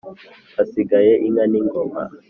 [0.55, 2.01] hasigaye inka n' ingoma.